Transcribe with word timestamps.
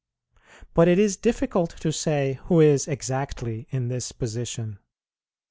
But 0.73 0.87
it 0.87 0.97
is 0.97 1.15
difficult 1.15 1.79
to 1.79 1.91
say 1.91 2.39
who 2.45 2.59
is 2.59 2.87
exactly 2.87 3.67
in 3.69 3.89
this 3.89 4.11
position. 4.11 4.79